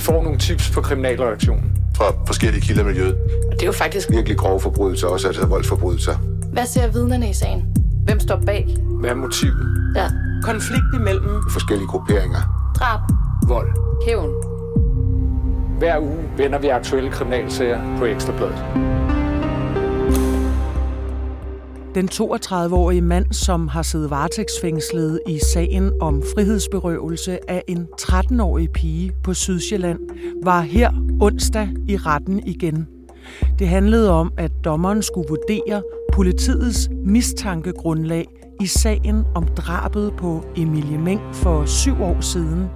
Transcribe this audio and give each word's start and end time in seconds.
Vi 0.00 0.04
får 0.04 0.22
nogle 0.22 0.38
tips 0.38 0.70
på 0.70 0.80
kriminalreaktionen. 0.80 1.72
Fra 1.96 2.04
forskellige 2.26 2.60
kilder 2.60 2.82
i 2.82 2.84
miljøet. 2.84 3.14
Og 3.46 3.52
det 3.52 3.62
er 3.62 3.66
jo 3.66 3.72
faktisk 3.72 4.10
Virkelig 4.10 4.38
grove 4.38 4.60
forbrydelser, 4.60 5.06
også 5.06 5.26
altså 5.26 5.46
voldsforbrydelser. 5.46 6.16
Hvad 6.52 6.66
ser 6.66 6.88
vidnerne 6.92 7.30
i 7.30 7.32
sagen? 7.32 7.64
Hvem 8.04 8.20
står 8.20 8.42
bag? 8.46 8.76
Hvad 9.00 9.10
er 9.10 9.14
motivet? 9.14 9.92
Ja. 9.96 10.06
Konflikt 10.42 10.84
imellem 10.94 11.42
Forskellige 11.50 11.88
grupperinger. 11.88 12.72
Drab. 12.78 13.00
Vold. 13.48 13.68
Hævn. 14.06 14.30
Hver 15.78 15.98
uge 15.98 16.18
vender 16.36 16.58
vi 16.58 16.68
aktuelle 16.68 17.10
kriminalsager 17.10 17.98
på 17.98 18.04
Ekstrabladet. 18.04 18.64
Den 21.94 22.08
32-årige 22.12 23.00
mand, 23.00 23.32
som 23.32 23.68
har 23.68 23.82
siddet 23.82 24.10
varetægtsfængslet 24.10 25.20
i 25.28 25.38
sagen 25.54 25.92
om 26.00 26.22
frihedsberøvelse 26.34 27.50
af 27.50 27.62
en 27.68 27.86
13-årig 28.00 28.70
pige 28.70 29.12
på 29.24 29.34
Sydsjælland, 29.34 29.98
var 30.44 30.60
her 30.60 30.90
onsdag 31.20 31.68
i 31.88 31.96
retten 31.96 32.46
igen. 32.46 32.86
Det 33.58 33.68
handlede 33.68 34.10
om, 34.10 34.32
at 34.36 34.52
dommeren 34.64 35.02
skulle 35.02 35.28
vurdere 35.28 35.82
politiets 36.12 36.88
mistankegrundlag 37.04 38.26
i 38.60 38.66
sagen 38.66 39.24
om 39.34 39.46
drabet 39.56 40.12
på 40.18 40.44
Emilie 40.56 40.98
Meng 40.98 41.20
for 41.32 41.64
syv 41.64 42.02
år 42.02 42.20
siden, 42.20 42.66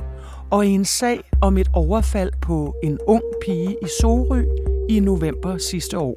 og 0.50 0.66
i 0.66 0.70
en 0.70 0.84
sag 0.84 1.20
om 1.42 1.58
et 1.58 1.68
overfald 1.72 2.32
på 2.42 2.74
en 2.82 2.98
ung 3.06 3.22
pige 3.44 3.76
i 3.82 3.86
Sorø 4.00 4.44
i 4.88 5.00
november 5.00 5.58
sidste 5.58 5.98
år. 5.98 6.16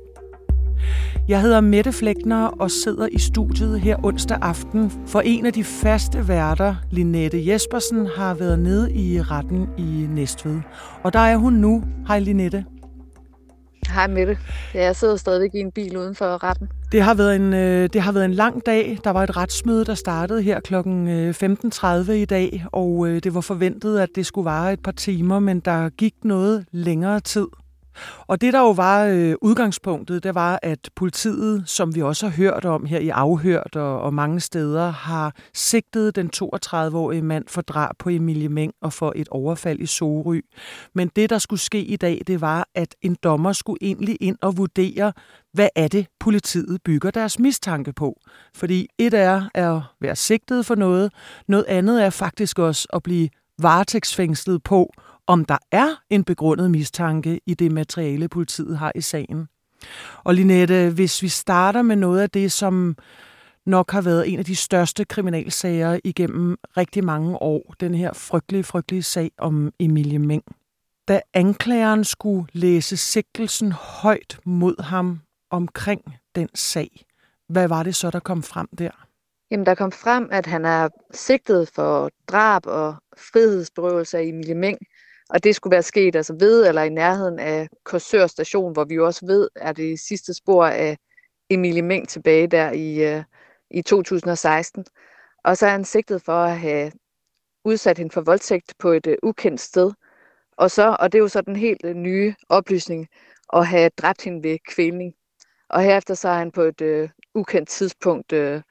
Jeg 1.27 1.41
hedder 1.41 1.61
Mette 1.61 1.91
Flækner 1.91 2.45
og 2.45 2.71
sidder 2.71 3.07
i 3.11 3.19
studiet 3.19 3.79
her 3.79 4.05
onsdag 4.05 4.37
aften, 4.41 4.91
for 5.07 5.21
en 5.21 5.45
af 5.45 5.53
de 5.53 5.63
faste 5.63 6.27
værter, 6.27 6.75
Linette 6.91 7.47
Jespersen, 7.47 8.07
har 8.15 8.33
været 8.33 8.59
nede 8.59 8.93
i 8.93 9.21
retten 9.21 9.67
i 9.77 10.07
Næstved. 10.09 10.59
Og 11.03 11.13
der 11.13 11.19
er 11.19 11.37
hun 11.37 11.53
nu. 11.53 11.83
Hej 12.07 12.19
Linette. 12.19 12.65
Hej 13.89 14.07
Mette. 14.07 14.37
Jeg 14.73 14.95
sidder 14.95 15.15
stadigvæk 15.15 15.49
i 15.53 15.59
en 15.59 15.71
bil 15.71 15.97
uden 15.97 16.15
for 16.15 16.43
retten. 16.43 16.69
Det 16.91 17.01
har, 17.01 17.13
været 17.13 17.35
en, 17.35 17.53
øh, 17.53 17.89
det 17.93 18.01
har 18.01 18.11
været 18.11 18.25
en 18.25 18.33
lang 18.33 18.65
dag. 18.65 18.97
Der 19.03 19.09
var 19.09 19.23
et 19.23 19.37
retsmøde, 19.37 19.85
der 19.85 19.95
startede 19.95 20.41
her 20.41 20.59
kl. 20.59 20.75
15.30 22.05 22.11
i 22.11 22.25
dag, 22.25 22.65
og 22.71 23.07
øh, 23.07 23.23
det 23.23 23.33
var 23.33 23.41
forventet, 23.41 23.99
at 23.99 24.09
det 24.15 24.25
skulle 24.25 24.45
vare 24.45 24.73
et 24.73 24.79
par 24.79 24.91
timer, 24.91 25.39
men 25.39 25.59
der 25.59 25.89
gik 25.89 26.13
noget 26.23 26.65
længere 26.71 27.19
tid. 27.19 27.47
Og 28.27 28.41
det, 28.41 28.53
der 28.53 28.59
jo 28.59 28.71
var 28.71 29.05
øh, 29.05 29.35
udgangspunktet, 29.41 30.23
det 30.23 30.35
var, 30.35 30.59
at 30.61 30.89
politiet, 30.95 31.63
som 31.65 31.95
vi 31.95 32.01
også 32.01 32.27
har 32.27 32.35
hørt 32.35 32.65
om 32.65 32.85
her 32.85 32.99
i 32.99 33.09
Afhørt 33.09 33.75
og, 33.75 34.01
og 34.01 34.13
mange 34.13 34.39
steder, 34.39 34.89
har 34.89 35.35
sigtet 35.53 36.15
den 36.15 36.29
32-årige 36.35 37.21
mand 37.21 37.45
for 37.47 37.61
drab 37.61 37.95
på 37.99 38.09
Emilie 38.09 38.49
Meng 38.49 38.73
og 38.81 38.93
for 38.93 39.13
et 39.15 39.27
overfald 39.29 39.79
i 39.79 39.85
Sorø. 39.85 40.39
Men 40.93 41.11
det, 41.15 41.29
der 41.29 41.37
skulle 41.37 41.59
ske 41.59 41.79
i 41.81 41.95
dag, 41.95 42.21
det 42.27 42.41
var, 42.41 42.67
at 42.75 42.95
en 43.01 43.17
dommer 43.23 43.53
skulle 43.53 43.77
egentlig 43.81 44.17
ind 44.21 44.37
og 44.41 44.57
vurdere, 44.57 45.13
hvad 45.53 45.69
er 45.75 45.87
det, 45.87 46.07
politiet 46.19 46.81
bygger 46.85 47.11
deres 47.11 47.39
mistanke 47.39 47.93
på. 47.93 48.19
Fordi 48.55 48.87
et 48.97 49.13
er 49.13 49.49
at 49.53 49.81
være 50.01 50.15
sigtet 50.15 50.65
for 50.65 50.75
noget, 50.75 51.11
noget 51.47 51.65
andet 51.67 52.03
er 52.03 52.09
faktisk 52.09 52.59
også 52.59 52.87
at 52.93 53.03
blive 53.03 53.29
varetægtsfængslet 53.59 54.63
på, 54.63 54.93
om 55.27 55.45
der 55.45 55.57
er 55.71 55.87
en 56.09 56.23
begrundet 56.23 56.71
mistanke 56.71 57.39
i 57.45 57.53
det 57.53 57.71
materiale, 57.71 58.27
politiet 58.29 58.77
har 58.77 58.91
i 58.95 59.01
sagen. 59.01 59.47
Og 60.23 60.33
Linette, 60.33 60.89
hvis 60.89 61.21
vi 61.21 61.27
starter 61.27 61.81
med 61.81 61.95
noget 61.95 62.21
af 62.21 62.29
det, 62.29 62.51
som 62.51 62.97
nok 63.65 63.91
har 63.91 64.01
været 64.01 64.33
en 64.33 64.39
af 64.39 64.45
de 64.45 64.55
største 64.55 65.05
kriminalsager 65.05 65.99
igennem 66.03 66.57
rigtig 66.77 67.03
mange 67.03 67.41
år, 67.41 67.73
den 67.79 67.95
her 67.95 68.13
frygtelige, 68.13 68.63
frygtelige 68.63 69.03
sag 69.03 69.31
om 69.37 69.71
Emilie 69.79 70.19
Meng. 70.19 70.43
Da 71.07 71.21
anklageren 71.33 72.03
skulle 72.03 72.47
læse 72.53 72.97
sigtelsen 72.97 73.71
højt 73.71 74.39
mod 74.45 74.83
ham 74.83 75.19
omkring 75.51 76.01
den 76.35 76.49
sag, 76.55 77.05
hvad 77.49 77.67
var 77.67 77.83
det 77.83 77.95
så, 77.95 78.11
der 78.11 78.19
kom 78.19 78.43
frem 78.43 78.67
der? 78.77 79.07
Jamen, 79.51 79.65
der 79.65 79.75
kom 79.75 79.91
frem, 79.91 80.29
at 80.31 80.45
han 80.45 80.65
er 80.65 80.89
sigtet 81.11 81.69
for 81.75 82.09
drab 82.27 82.65
og 82.65 82.95
frihedsberøvelse 83.17 84.17
af 84.17 84.23
Emilie 84.23 84.55
Meng, 84.55 84.77
og 85.29 85.43
det 85.43 85.55
skulle 85.55 85.71
være 85.71 85.83
sket 85.83 86.15
altså 86.15 86.35
ved 86.39 86.67
eller 86.67 86.83
i 86.83 86.89
nærheden 86.89 87.39
af 87.39 87.69
Korsør 87.83 88.27
station, 88.27 88.73
hvor 88.73 88.83
vi 88.83 88.95
jo 88.95 89.05
også 89.05 89.25
ved, 89.25 89.49
er 89.55 89.71
det 89.71 89.99
sidste 89.99 90.33
spor 90.33 90.65
af 90.65 90.97
Emilie 91.49 91.81
Meng 91.81 92.09
tilbage 92.09 92.47
der 92.47 92.71
i, 92.71 93.15
øh, 93.15 93.23
i 93.71 93.81
2016. 93.81 94.85
Og 95.43 95.57
så 95.57 95.65
er 95.65 95.69
han 95.69 95.85
sigtet 95.85 96.21
for 96.21 96.33
at 96.43 96.59
have 96.59 96.91
udsat 97.65 97.97
hende 97.97 98.13
for 98.13 98.21
voldtægt 98.21 98.73
på 98.79 98.91
et 98.91 99.07
uh, 99.07 99.13
ukendt 99.23 99.61
sted. 99.61 99.91
Og, 100.57 100.71
så, 100.71 100.97
og 100.99 101.11
det 101.11 101.17
er 101.17 101.21
jo 101.21 101.27
så 101.27 101.41
den 101.41 101.55
helt 101.55 101.85
uh, 101.85 101.91
nye 101.91 102.35
oplysning, 102.49 103.07
at 103.53 103.67
have 103.67 103.89
dræbt 103.97 104.23
hende 104.23 104.49
ved 104.49 104.57
kvælning. 104.67 105.13
Og 105.69 105.81
herefter 105.81 106.13
så 106.13 106.29
er 106.29 106.37
han 106.37 106.51
på 106.51 106.61
et 106.61 106.81
uh, 106.81 107.09
ukendt 107.35 107.69
tidspunkt 107.69 108.33
uh, 108.33 108.61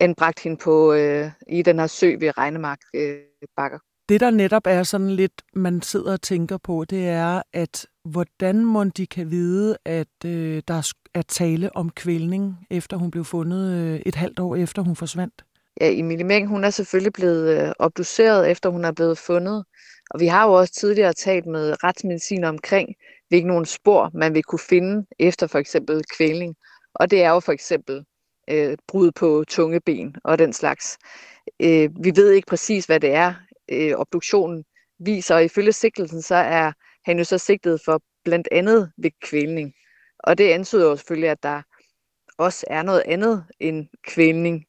anbragt 0.00 0.40
hende 0.40 0.56
på, 0.56 0.92
uh, 0.92 1.30
i 1.48 1.62
den 1.62 1.78
her 1.78 1.86
sø 1.86 2.16
ved 2.20 2.38
Regnemark 2.38 2.78
uh, 2.96 3.48
bakker. 3.56 3.78
Det, 4.08 4.20
der 4.20 4.30
netop 4.30 4.62
er 4.66 4.82
sådan 4.82 5.10
lidt, 5.10 5.42
man 5.54 5.82
sidder 5.82 6.12
og 6.12 6.22
tænker 6.22 6.56
på, 6.56 6.84
det 6.84 7.08
er, 7.08 7.42
at 7.52 7.86
hvordan 8.04 8.64
må 8.64 8.84
de 8.84 9.06
kan 9.06 9.30
vide, 9.30 9.76
at 9.84 10.24
øh, 10.26 10.62
der 10.68 10.92
er 11.14 11.22
tale 11.22 11.76
om 11.76 11.90
kvælning, 11.90 12.66
efter 12.70 12.96
hun 12.96 13.10
blev 13.10 13.24
fundet 13.24 13.72
øh, 13.72 14.00
et 14.06 14.14
halvt 14.14 14.40
år 14.40 14.56
efter 14.56 14.82
hun 14.82 14.96
forsvandt? 14.96 15.44
Ja, 15.80 15.90
Emilie 15.90 16.24
Meng, 16.24 16.48
hun 16.48 16.64
er 16.64 16.70
selvfølgelig 16.70 17.12
blevet 17.12 17.60
øh, 17.60 17.72
obduceret, 17.78 18.50
efter 18.50 18.70
hun 18.70 18.84
er 18.84 18.92
blevet 18.92 19.18
fundet. 19.18 19.64
Og 20.10 20.20
vi 20.20 20.26
har 20.26 20.46
jo 20.46 20.52
også 20.52 20.74
tidligere 20.74 21.12
talt 21.12 21.46
med 21.46 21.84
retsmedicin 21.84 22.44
omkring, 22.44 22.94
hvilke 23.28 23.48
nogle 23.48 23.66
spor 23.66 24.10
man 24.14 24.34
vil 24.34 24.42
kunne 24.42 24.58
finde 24.68 25.06
efter 25.18 25.46
for 25.46 25.58
eksempel 25.58 26.04
kvælning. 26.16 26.56
Og 26.94 27.10
det 27.10 27.22
er 27.22 27.30
jo 27.30 27.40
for 27.40 27.52
eksempel 27.52 28.04
øh, 28.50 28.76
brud 28.88 29.10
på 29.10 29.44
tungeben 29.48 30.16
og 30.24 30.38
den 30.38 30.52
slags. 30.52 30.98
Øh, 31.60 31.90
vi 32.04 32.12
ved 32.16 32.30
ikke 32.30 32.46
præcis, 32.46 32.86
hvad 32.86 33.00
det 33.00 33.14
er 33.14 33.34
øh, 33.68 33.92
obduktionen 33.96 34.64
viser, 34.98 35.34
og 35.34 35.44
ifølge 35.44 35.72
sigtelsen, 35.72 36.22
så 36.22 36.34
er 36.34 36.72
han 37.04 37.18
jo 37.18 37.24
så 37.24 37.38
sigtet 37.38 37.80
for 37.84 38.02
blandt 38.24 38.48
andet 38.52 38.92
ved 38.96 39.10
kvælning. 39.22 39.74
Og 40.18 40.38
det 40.38 40.50
antyder 40.50 40.88
jo 40.88 40.96
selvfølgelig, 40.96 41.30
at 41.30 41.42
der 41.42 41.62
også 42.38 42.66
er 42.70 42.82
noget 42.82 43.02
andet 43.06 43.44
end 43.60 43.86
kvælning, 44.06 44.64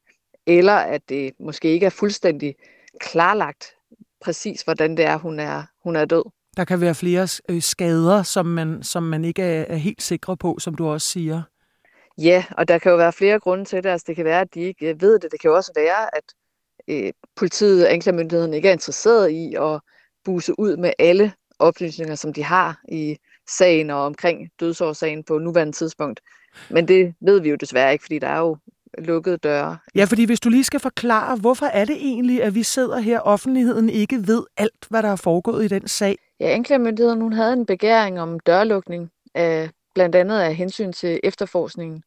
eller 0.48 0.74
at 0.74 1.02
det 1.10 1.32
måske 1.40 1.68
ikke 1.68 1.86
er 1.86 1.90
fuldstændig 1.90 2.56
klarlagt 3.00 3.76
præcis, 4.22 4.62
hvordan 4.62 4.98
det 4.98 5.06
er, 5.06 5.18
hun 5.18 5.40
er, 5.40 5.64
hun 5.84 5.96
er 5.96 6.06
død. 6.06 6.24
Der 6.58 6.66
kan 6.66 6.82
være 6.82 6.96
flere 6.96 7.28
skader, 7.62 8.24
som 8.24 8.46
man, 8.46 8.84
som 8.84 9.04
man 9.04 9.26
ikke 9.26 9.42
er, 9.42 9.66
er 9.70 9.76
helt 9.76 10.02
sikre 10.02 10.38
på, 10.38 10.58
som 10.60 10.76
du 10.76 10.88
også 10.88 11.08
siger. 11.08 11.42
Ja, 12.18 12.46
og 12.58 12.68
der 12.68 12.78
kan 12.78 12.92
jo 12.92 12.98
være 12.98 13.14
flere 13.14 13.40
grunde 13.40 13.66
til 13.66 13.84
det. 13.84 13.90
Altså, 13.90 14.06
det 14.08 14.16
kan 14.16 14.26
være, 14.26 14.42
at 14.42 14.54
de 14.54 14.60
ikke 14.60 14.96
ved 15.00 15.20
det. 15.20 15.32
Det 15.32 15.42
kan 15.42 15.50
jo 15.50 15.56
også 15.56 15.72
være, 15.76 16.16
at 16.16 16.24
øh, 16.88 17.12
politiet 17.36 17.86
og 17.86 17.94
anklagemyndigheden 17.94 18.54
ikke 18.54 18.68
er 18.68 18.74
interesseret 18.74 19.30
i 19.30 19.56
at 19.56 19.80
buse 20.24 20.60
ud 20.60 20.78
med 20.78 20.94
alle 21.00 21.34
oplysninger, 21.60 22.16
som 22.16 22.34
de 22.34 22.44
har 22.44 22.82
i 22.90 23.18
sagen 23.50 23.90
og 23.90 24.06
omkring 24.06 24.50
dødsårsagen 24.60 25.24
på 25.24 25.38
nuværende 25.38 25.74
tidspunkt. 25.74 26.22
Men 26.70 26.88
det 26.88 27.14
ved 27.22 27.42
vi 27.42 27.50
jo 27.50 27.56
desværre 27.56 27.94
ikke, 27.94 28.04
fordi 28.04 28.20
der 28.20 28.28
er 28.28 28.40
jo 28.40 28.58
lukkede 28.98 29.38
døre. 29.38 29.78
Ja, 29.96 30.04
fordi 30.04 30.26
hvis 30.26 30.40
du 30.40 30.50
lige 30.50 30.64
skal 30.64 30.80
forklare, 30.80 31.38
hvorfor 31.38 31.66
er 31.66 31.86
det 31.86 31.96
egentlig, 31.96 32.44
at 32.44 32.56
vi 32.56 32.64
sidder 32.64 33.00
her, 33.00 33.20
offentligheden 33.20 33.90
ikke 33.90 34.28
ved 34.28 34.44
alt, 34.58 34.88
hvad 34.90 35.04
der 35.04 35.10
er 35.10 35.16
foregået 35.16 35.66
i 35.66 35.68
den 35.68 35.88
sag? 35.88 36.18
Ja, 36.40 36.50
anklagemyndigheden 36.50 37.22
hun 37.22 37.34
havde 37.34 37.54
en 37.54 37.66
begæring 37.66 38.22
om 38.22 38.40
dørlukning, 38.40 39.12
af, 39.36 39.70
blandt 39.96 40.16
andet 40.16 40.40
af 40.40 40.56
hensyn 40.56 40.94
til 40.94 41.20
efterforskningen. 41.24 42.04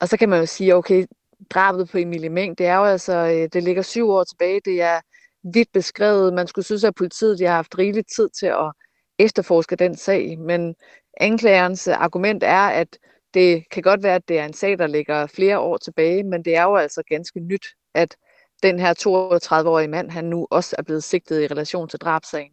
Og 0.00 0.08
så 0.08 0.16
kan 0.16 0.28
man 0.28 0.40
jo 0.40 0.46
sige, 0.46 0.74
okay, 0.74 1.06
drabet 1.50 1.88
på 1.88 1.98
Emilie 1.98 2.28
Meng, 2.28 2.58
det 2.58 2.66
er 2.66 2.76
jo 2.76 2.84
altså, 2.84 3.12
øh, 3.12 3.48
det 3.52 3.62
ligger 3.62 3.82
syv 3.82 4.10
år 4.10 4.24
tilbage, 4.24 4.60
det 4.64 4.82
er 4.82 5.00
vidt 5.42 5.72
beskrevet. 5.72 6.34
Man 6.34 6.46
skulle 6.46 6.64
synes, 6.64 6.84
at 6.84 6.94
politiet 6.94 7.38
de 7.38 7.44
har 7.44 7.54
haft 7.54 7.78
rigelig 7.78 8.04
tid 8.16 8.28
til 8.28 8.46
at 8.46 8.72
efterforske 9.18 9.76
den 9.76 9.96
sag, 9.96 10.38
men 10.38 10.74
anklagerens 11.20 11.88
øh, 11.88 11.94
argument 11.94 12.42
er, 12.42 12.68
at 12.68 12.98
det 13.34 13.70
kan 13.70 13.82
godt 13.82 14.02
være, 14.02 14.14
at 14.14 14.28
det 14.28 14.38
er 14.38 14.44
en 14.44 14.52
sag, 14.52 14.78
der 14.78 14.86
ligger 14.86 15.26
flere 15.26 15.58
år 15.58 15.76
tilbage, 15.76 16.24
men 16.24 16.44
det 16.44 16.56
er 16.56 16.62
jo 16.62 16.76
altså 16.76 17.02
ganske 17.08 17.40
nyt, 17.40 17.66
at 17.94 18.16
den 18.62 18.78
her 18.78 18.94
32-årige 18.94 19.88
mand, 19.88 20.10
han 20.10 20.24
nu 20.24 20.46
også 20.50 20.76
er 20.78 20.82
blevet 20.82 21.04
sigtet 21.04 21.42
i 21.42 21.46
relation 21.46 21.88
til 21.88 21.98
drabsagen. 21.98 22.52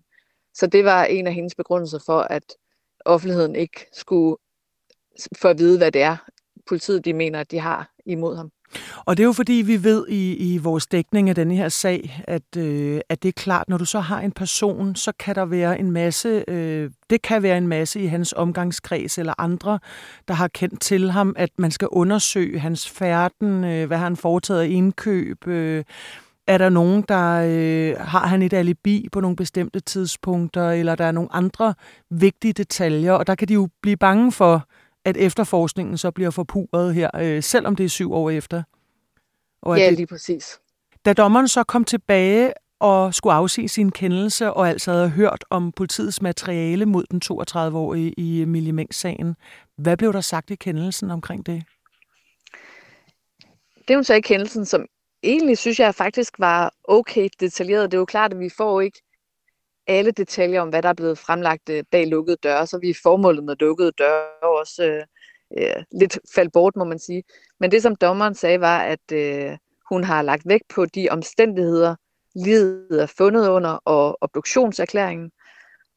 Så 0.53 0.67
det 0.67 0.85
var 0.85 1.03
en 1.03 1.27
af 1.27 1.33
hendes 1.33 1.55
begrundelser 1.55 1.99
for, 2.05 2.19
at 2.19 2.43
offentligheden 3.05 3.55
ikke 3.55 3.85
skulle 3.93 4.37
få 5.37 5.47
at 5.47 5.57
vide, 5.57 5.77
hvad 5.77 5.91
det 5.91 6.01
er, 6.01 6.17
politiet 6.67 7.05
de 7.05 7.13
mener, 7.13 7.39
at 7.39 7.51
de 7.51 7.59
har 7.59 7.91
imod 8.05 8.35
ham. 8.35 8.51
Og 9.05 9.17
det 9.17 9.23
er 9.23 9.27
jo 9.27 9.33
fordi, 9.33 9.53
vi 9.53 9.83
ved 9.83 10.05
i, 10.09 10.53
i 10.53 10.57
vores 10.57 10.87
dækning 10.87 11.29
af 11.29 11.35
denne 11.35 11.55
her 11.55 11.69
sag, 11.69 12.23
at, 12.27 12.57
øh, 12.57 13.01
at 13.09 13.23
det 13.23 13.29
er 13.29 13.33
klart, 13.41 13.69
når 13.69 13.77
du 13.77 13.85
så 13.85 13.99
har 13.99 14.19
en 14.21 14.31
person, 14.31 14.95
så 14.95 15.11
kan 15.19 15.35
der 15.35 15.45
være 15.45 15.79
en 15.79 15.91
masse, 15.91 16.43
øh, 16.47 16.91
det 17.09 17.21
kan 17.21 17.43
være 17.43 17.57
en 17.57 17.67
masse 17.67 17.99
i 17.99 18.05
hans 18.05 18.33
omgangskreds 18.37 19.17
eller 19.17 19.33
andre, 19.37 19.79
der 20.27 20.33
har 20.33 20.47
kendt 20.47 20.81
til 20.81 21.11
ham, 21.11 21.33
at 21.37 21.49
man 21.57 21.71
skal 21.71 21.87
undersøge 21.91 22.59
hans 22.59 22.89
færden, 22.89 23.63
øh, 23.63 23.87
hvad 23.87 23.97
han 23.97 24.15
foretaget 24.15 24.61
af 24.61 24.67
indkøb, 24.67 25.47
øh, 25.47 25.83
Er 26.47 26.57
der 26.57 26.69
nogen, 26.69 27.05
der 27.07 27.41
øh, 27.45 27.95
har 27.99 28.27
han 28.27 28.41
et 28.41 28.53
alibi 28.53 29.07
på 29.11 29.19
nogle 29.19 29.35
bestemte 29.35 29.79
tidspunkter, 29.79 30.71
eller 30.71 30.95
der 30.95 31.05
er 31.05 31.11
nogle 31.11 31.33
andre 31.33 31.73
vigtige 32.09 32.53
detaljer, 32.53 33.11
og 33.13 33.27
der 33.27 33.35
kan 33.35 33.47
de 33.47 33.53
jo 33.53 33.69
blive 33.81 33.97
bange 33.97 34.31
for, 34.31 34.67
at 35.05 35.17
efterforskningen 35.17 35.97
så 35.97 36.11
bliver 36.11 36.29
forpurret 36.29 36.93
her, 36.95 37.09
øh, 37.15 37.43
selvom 37.43 37.75
det 37.75 37.83
er 37.83 37.89
syv 37.89 38.13
år 38.13 38.29
efter. 38.29 38.63
Og 39.61 39.77
ja, 39.77 39.85
det, 39.85 39.93
lige 39.93 40.07
præcis. 40.07 40.59
Da 41.05 41.13
dommeren 41.13 41.47
så 41.47 41.63
kom 41.63 41.83
tilbage 41.83 42.53
og 42.79 43.13
skulle 43.13 43.33
afsige 43.33 43.69
sin 43.69 43.91
kendelse, 43.91 44.53
og 44.53 44.69
altså 44.69 44.91
havde 44.91 45.09
hørt 45.09 45.45
om 45.49 45.71
politiets 45.71 46.21
materiale 46.21 46.85
mod 46.85 47.03
den 47.11 47.21
32-årige 47.25 48.13
i 48.17 48.41
Emilie 48.41 48.73
Meng-sagen, 48.73 49.35
hvad 49.77 49.97
blev 49.97 50.13
der 50.13 50.21
sagt 50.21 50.51
i 50.51 50.55
kendelsen 50.55 51.11
omkring 51.11 51.45
det? 51.45 51.63
Det 53.87 53.95
hun 53.95 54.03
sagde 54.03 54.19
i 54.19 54.21
kendelsen, 54.21 54.65
som 54.65 54.85
egentlig 55.23 55.57
synes 55.57 55.79
jeg 55.79 55.95
faktisk 55.95 56.39
var 56.39 56.73
okay 56.83 57.29
detaljeret. 57.39 57.91
Det 57.91 57.97
er 57.97 57.99
jo 57.99 58.05
klart, 58.05 58.33
at 58.33 58.39
vi 58.39 58.49
får 58.57 58.81
ikke 58.81 59.01
alle 59.87 60.11
detaljer 60.11 60.61
om, 60.61 60.69
hvad 60.69 60.81
der 60.81 60.89
er 60.89 60.93
blevet 60.93 61.17
fremlagt 61.17 61.69
øh, 61.69 61.83
bag 61.91 62.07
lukkede 62.07 62.37
døre, 62.43 62.67
så 62.67 62.77
vi 62.77 62.89
er 62.89 62.99
formålet 63.03 63.43
med 63.43 63.55
lukkede 63.59 63.91
døre 63.91 64.49
også 64.59 64.83
øh, 64.83 65.03
øh, 65.57 65.83
lidt 65.99 66.19
faldt 66.35 66.53
bort, 66.53 66.75
må 66.75 66.83
man 66.83 66.99
sige. 66.99 67.23
Men 67.59 67.71
det, 67.71 67.81
som 67.81 67.95
dommeren 67.95 68.35
sagde, 68.35 68.59
var, 68.59 68.81
at 68.81 69.11
øh, 69.11 69.57
hun 69.89 70.03
har 70.03 70.21
lagt 70.21 70.43
vægt 70.45 70.67
på 70.75 70.85
de 70.85 71.07
omstændigheder, 71.11 71.95
livet 72.35 73.01
er 73.01 73.13
fundet 73.17 73.49
under, 73.49 73.69
og 73.85 74.17
obduktionserklæringen. 74.21 75.31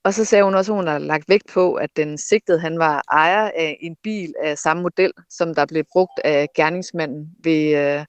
Og 0.04 0.14
så 0.14 0.24
sagde 0.24 0.44
hun 0.44 0.54
også, 0.54 0.72
at 0.72 0.76
hun 0.76 0.86
har 0.86 0.98
lagt 0.98 1.28
vægt 1.28 1.48
på, 1.54 1.74
at 1.74 1.90
den 1.96 2.18
sigtede, 2.18 2.60
han 2.60 2.78
var 2.78 3.02
ejer 3.12 3.50
af 3.54 3.78
en 3.80 3.96
bil 4.02 4.34
af 4.42 4.58
samme 4.58 4.82
model, 4.82 5.12
som 5.30 5.54
der 5.54 5.66
blev 5.66 5.84
brugt 5.92 6.20
af 6.24 6.48
gerningsmanden 6.56 7.30
ved 7.44 7.76
øh, 7.76 8.04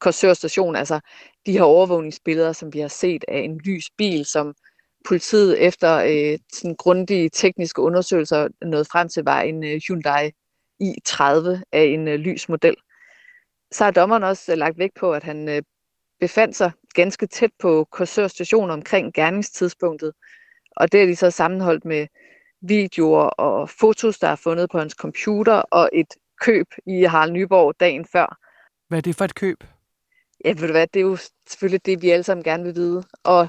Korsør 0.00 0.34
station. 0.34 0.76
Altså 0.76 1.00
de 1.46 1.52
her 1.52 1.62
overvågningsbilleder, 1.62 2.52
som 2.52 2.72
vi 2.72 2.80
har 2.80 2.88
set 2.88 3.24
af 3.28 3.38
en 3.38 3.58
lys 3.58 3.90
bil, 3.98 4.24
som 4.24 4.54
politiet 5.04 5.66
efter 5.66 5.96
øh, 5.96 6.38
sådan 6.52 6.76
grundige 6.76 7.28
tekniske 7.28 7.82
undersøgelser 7.82 8.48
nåede 8.62 8.84
frem 8.84 9.08
til, 9.08 9.24
var 9.24 9.40
en 9.40 9.64
øh, 9.64 9.80
Hyundai 9.88 10.30
i30 10.82 11.62
af 11.72 11.82
en 11.82 12.08
øh, 12.08 12.14
lys 12.14 12.48
model. 12.48 12.76
Så 13.72 13.84
har 13.84 13.90
dommeren 13.90 14.22
også 14.22 14.52
øh, 14.52 14.58
lagt 14.58 14.78
vægt 14.78 14.94
på, 15.00 15.12
at 15.12 15.22
han 15.22 15.48
øh, 15.48 15.62
befandt 16.20 16.56
sig 16.56 16.70
ganske 16.94 17.26
tæt 17.26 17.50
på 17.58 17.86
Korsør 17.90 18.26
station 18.26 18.70
omkring 18.70 19.12
gerningstidspunktet. 19.14 20.12
Og 20.76 20.92
det 20.92 21.02
er 21.02 21.06
de 21.06 21.16
så 21.16 21.30
sammenholdt 21.30 21.84
med 21.84 22.06
videoer 22.60 23.22
og 23.22 23.70
fotos, 23.70 24.18
der 24.18 24.28
er 24.28 24.36
fundet 24.36 24.70
på 24.70 24.78
hans 24.78 24.92
computer, 24.92 25.54
og 25.54 25.90
et 25.92 26.14
køb 26.40 26.66
i 26.86 27.02
Harald 27.02 27.32
Nyborg 27.32 27.80
dagen 27.80 28.04
før. 28.04 28.38
Hvad 28.88 28.98
er 28.98 29.02
det 29.02 29.16
for 29.16 29.24
et 29.24 29.34
køb? 29.34 29.64
Ja, 30.44 30.48
ved 30.48 30.66
du 30.66 30.72
hvad, 30.72 30.86
det 30.86 31.00
er 31.00 31.04
jo 31.04 31.16
selvfølgelig 31.48 31.86
det, 31.86 32.02
vi 32.02 32.10
alle 32.10 32.22
sammen 32.22 32.44
gerne 32.44 32.64
vil 32.64 32.74
vide. 32.74 33.04
Og 33.24 33.48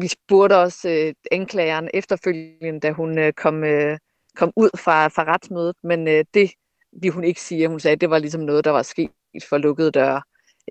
vi 0.00 0.08
spurgte 0.08 0.56
også 0.56 0.88
øh, 0.88 1.14
anklageren 1.32 1.88
efterfølgende, 1.94 2.80
da 2.80 2.90
hun 2.90 3.18
øh, 3.18 3.32
kom, 3.32 3.64
øh, 3.64 3.98
kom 4.36 4.52
ud 4.56 4.70
fra, 4.78 5.08
fra 5.08 5.24
retsmødet, 5.24 5.76
men 5.82 6.08
øh, 6.08 6.24
det 6.34 6.50
vi 6.92 7.08
hun 7.08 7.24
ikke 7.24 7.40
sige. 7.40 7.68
Hun 7.68 7.80
sagde, 7.80 7.92
at 7.92 8.00
det 8.00 8.10
var 8.10 8.18
ligesom 8.18 8.40
noget, 8.40 8.64
der 8.64 8.70
var 8.70 8.82
sket 8.82 9.10
for 9.48 9.58
lukkede 9.58 9.90
døre. 9.90 10.22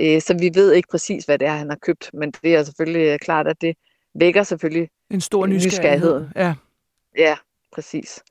Øh, 0.01 0.21
så 0.21 0.38
vi 0.39 0.51
ved 0.53 0.73
ikke 0.73 0.88
præcis, 0.91 1.25
hvad 1.25 1.39
det 1.39 1.47
er, 1.47 1.56
han 1.56 1.69
har 1.69 1.77
købt, 1.81 2.09
men 2.13 2.31
det 2.31 2.56
er 2.56 2.63
selvfølgelig 2.63 3.07
øh, 3.13 3.19
klart, 3.19 3.47
at 3.47 3.62
det 3.62 3.75
vækker 4.13 4.44
selvfølgelig 4.44 4.89
en 5.09 5.21
stor 5.21 5.45
nysgerrighed. 5.45 6.21
nysgerrighed. 6.21 6.27
Ja. 6.35 6.56
ja, 7.18 7.38
præcis. 7.73 8.23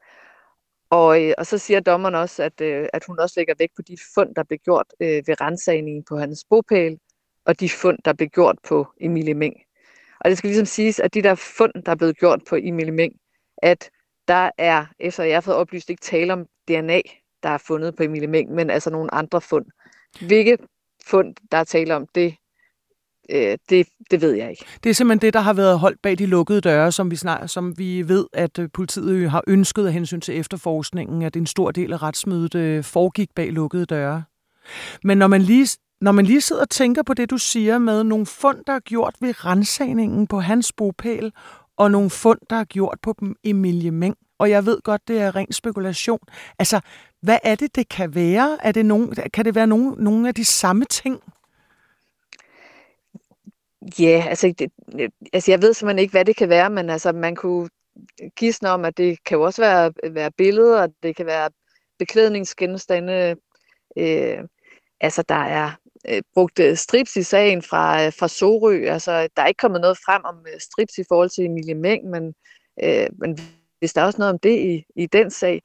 Og, 0.90 1.24
øh, 1.24 1.34
og 1.38 1.46
så 1.46 1.58
siger 1.58 1.80
dommeren 1.80 2.14
også, 2.14 2.42
at, 2.42 2.60
at 2.92 3.04
hun 3.06 3.18
også 3.18 3.34
lægger 3.36 3.54
vægt 3.58 3.76
på 3.76 3.82
de 3.82 3.96
fund, 4.14 4.34
der 4.34 4.42
blev 4.42 4.58
gjort 4.58 4.86
øh, 5.00 5.22
ved 5.26 5.40
rensagningen 5.40 6.04
på 6.08 6.18
hans 6.18 6.44
bopæl, 6.50 6.98
og 7.44 7.60
de 7.60 7.68
fund, 7.68 7.98
der 8.04 8.12
blev 8.12 8.28
gjort 8.28 8.56
på 8.68 8.86
Emilie 9.00 9.34
Meng. 9.34 9.54
Og 10.20 10.30
det 10.30 10.38
skal 10.38 10.48
ligesom 10.48 10.66
siges, 10.66 11.00
at 11.00 11.14
de 11.14 11.22
der 11.22 11.34
fund, 11.34 11.72
der 11.86 11.92
er 11.92 11.96
blevet 11.96 12.18
gjort 12.18 12.40
på 12.48 12.56
Emilie 12.56 12.92
Meng, 12.92 13.12
at 13.62 13.90
der 14.28 14.50
er, 14.58 14.86
efter 14.98 15.24
jeg 15.24 15.36
har 15.36 15.40
fået 15.40 15.56
oplyst, 15.56 15.90
ikke 15.90 16.02
tale 16.02 16.32
om 16.32 16.46
DNA, 16.68 17.00
der 17.42 17.48
er 17.48 17.58
fundet 17.58 17.96
på 17.96 18.02
Emilie 18.02 18.28
Meng, 18.28 18.54
men 18.54 18.70
altså 18.70 18.90
nogle 18.90 19.14
andre 19.14 19.40
fund. 19.40 19.66
Hvilke 20.26 20.58
fund, 21.06 21.34
der 21.52 21.58
er 21.58 21.64
tale 21.64 21.96
om, 21.96 22.06
det, 22.14 22.34
øh, 23.30 23.58
det, 23.70 23.86
det 24.10 24.20
ved 24.20 24.32
jeg 24.32 24.50
ikke. 24.50 24.64
Det 24.84 24.90
er 24.90 24.94
simpelthen 24.94 25.26
det, 25.26 25.34
der 25.34 25.40
har 25.40 25.52
været 25.52 25.78
holdt 25.78 26.02
bag 26.02 26.18
de 26.18 26.26
lukkede 26.26 26.60
døre, 26.60 26.92
som 26.92 27.10
vi, 27.10 27.16
snart, 27.16 27.50
som 27.50 27.78
vi 27.78 28.08
ved, 28.08 28.26
at 28.32 28.58
øh, 28.58 28.68
politiet 28.72 29.30
har 29.30 29.44
ønsket 29.46 29.86
af 29.86 29.92
hensyn 29.92 30.20
til 30.20 30.38
efterforskningen, 30.38 31.22
at 31.22 31.36
en 31.36 31.46
stor 31.46 31.70
del 31.70 31.92
af 31.92 32.02
retsmødet 32.02 32.54
øh, 32.54 32.84
foregik 32.84 33.28
bag 33.34 33.52
lukkede 33.52 33.86
døre. 33.86 34.24
Men 35.04 35.18
når 35.18 35.26
man 35.26 35.42
lige 35.42 35.68
når 36.00 36.12
man 36.12 36.24
lige 36.24 36.40
sidder 36.40 36.62
og 36.62 36.70
tænker 36.70 37.02
på 37.02 37.14
det, 37.14 37.30
du 37.30 37.38
siger 37.38 37.78
med 37.78 38.04
nogle 38.04 38.26
fund, 38.26 38.64
der 38.66 38.72
er 38.72 38.80
gjort 38.80 39.14
ved 39.20 39.44
rensagningen 39.44 40.26
på 40.26 40.40
hans 40.40 40.72
bopæl, 40.72 41.32
og 41.76 41.90
nogle 41.90 42.10
fund, 42.10 42.38
der 42.50 42.56
er 42.56 42.64
gjort 42.64 42.98
på 43.02 43.14
dem 43.20 43.36
Emilie 43.44 43.90
Meng, 43.90 44.16
og 44.38 44.50
jeg 44.50 44.66
ved 44.66 44.80
godt, 44.82 45.08
det 45.08 45.20
er 45.20 45.36
ren 45.36 45.52
spekulation. 45.52 46.20
Altså, 46.58 46.80
hvad 47.20 47.38
er 47.42 47.54
det, 47.54 47.76
det 47.76 47.88
kan 47.88 48.14
være? 48.14 48.58
Er 48.62 48.72
det 48.72 48.86
nogen, 48.86 49.14
kan 49.32 49.44
det 49.44 49.54
være 49.54 49.66
nogen, 49.66 49.94
nogle 49.98 50.28
af 50.28 50.34
de 50.34 50.44
samme 50.44 50.84
ting? 50.84 51.20
Ja, 53.98 54.24
altså, 54.28 54.54
det, 54.58 54.70
altså 55.32 55.50
jeg 55.50 55.62
ved 55.62 55.74
simpelthen 55.74 55.98
ikke, 55.98 56.12
hvad 56.12 56.24
det 56.24 56.36
kan 56.36 56.48
være, 56.48 56.70
men 56.70 56.90
altså, 56.90 57.12
man 57.12 57.36
kunne 57.36 57.68
gisne 58.36 58.68
om, 58.68 58.84
at 58.84 58.96
det 58.96 59.24
kan 59.24 59.38
jo 59.38 59.42
også 59.42 59.62
være, 59.62 59.92
være 60.14 60.30
billeder, 60.30 60.86
det 61.02 61.16
kan 61.16 61.26
være 61.26 61.50
beklædningsgenstande, 61.98 63.36
øh, 63.96 64.38
altså 65.00 65.22
der 65.22 65.34
er 65.34 65.70
øh, 66.08 66.22
brugt 66.34 66.58
øh, 66.58 66.76
strips 66.76 67.16
i 67.16 67.22
sagen 67.22 67.62
fra, 67.62 68.06
øh, 68.06 68.12
fra 68.18 68.28
Sorø, 68.28 68.84
altså 68.84 69.28
der 69.36 69.42
er 69.42 69.46
ikke 69.46 69.58
kommet 69.58 69.80
noget 69.80 69.98
frem 70.06 70.22
om 70.24 70.46
øh, 70.54 70.60
strips 70.60 70.98
i 70.98 71.04
forhold 71.08 71.30
til 71.30 71.44
Emilie 71.44 71.74
Meng, 71.74 72.10
men, 72.10 72.34
øh, 72.84 73.06
men 73.18 73.38
hvis 73.78 73.92
der 73.92 74.00
er 74.00 74.06
også 74.06 74.18
noget 74.18 74.32
om 74.32 74.38
det 74.38 74.58
i, 74.58 74.84
i 74.96 75.06
den 75.06 75.30
sag, 75.30 75.62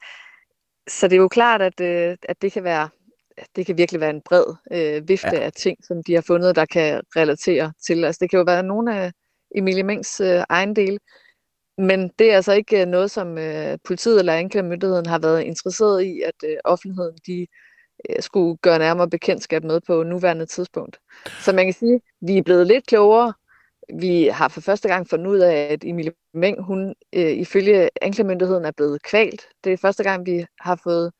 så 0.88 1.08
det 1.08 1.16
er 1.16 1.20
jo 1.20 1.28
klart, 1.28 1.62
at, 1.62 1.80
øh, 1.80 2.16
at 2.22 2.42
det 2.42 2.52
kan 2.52 2.64
være 2.64 2.88
det 3.56 3.66
kan 3.66 3.78
virkelig 3.78 4.00
være 4.00 4.10
en 4.10 4.22
bred 4.24 4.44
øh, 4.72 5.08
vifte 5.08 5.36
ja. 5.36 5.40
af 5.40 5.52
ting, 5.52 5.84
som 5.84 6.02
de 6.02 6.14
har 6.14 6.20
fundet, 6.20 6.56
der 6.56 6.66
kan 6.66 7.02
relatere 7.16 7.72
til. 7.86 8.04
Altså, 8.04 8.18
det 8.22 8.30
kan 8.30 8.38
jo 8.38 8.44
være 8.44 8.62
nogle 8.62 9.00
af 9.00 9.12
Emilie 9.54 9.82
Mengs 9.82 10.20
øh, 10.20 10.42
egen 10.48 10.76
del, 10.76 10.98
men 11.78 12.10
det 12.18 12.32
er 12.32 12.36
altså 12.36 12.52
ikke 12.52 12.86
noget, 12.86 13.10
som 13.10 13.38
øh, 13.38 13.78
politiet 13.84 14.18
eller 14.18 14.32
anklagemyndigheden 14.32 15.06
har 15.06 15.18
været 15.18 15.42
interesseret 15.42 16.02
i, 16.02 16.20
at 16.20 16.34
øh, 16.44 16.56
offentligheden 16.64 17.18
de 17.26 17.46
skulle 18.20 18.56
gøre 18.56 18.78
nærmere 18.78 19.10
bekendtskab 19.10 19.64
med 19.64 19.80
på 19.86 20.02
nuværende 20.02 20.46
tidspunkt. 20.46 20.98
Så 21.40 21.52
man 21.52 21.66
kan 21.66 21.74
sige, 21.74 21.94
at 21.94 22.00
vi 22.20 22.38
er 22.38 22.42
blevet 22.42 22.66
lidt 22.66 22.86
klogere 22.86 23.32
vi 23.94 24.24
har 24.24 24.48
for 24.48 24.60
første 24.60 24.88
gang 24.88 25.08
fundet 25.08 25.26
ud 25.26 25.38
af, 25.38 25.54
at 25.72 25.84
Emilie 25.84 26.12
Meng, 26.34 26.62
hun 26.62 26.94
øh, 27.12 27.32
ifølge 27.32 27.90
anklagemyndigheden 28.02 28.64
er 28.64 28.70
blevet 28.70 29.02
kvalt. 29.02 29.48
Det 29.64 29.72
er 29.72 29.76
første 29.76 30.02
gang, 30.02 30.26
vi 30.26 30.46
har 30.60 30.80
fået 30.82 31.12